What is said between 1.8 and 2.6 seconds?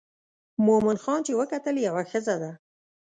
یوه ښځه ده.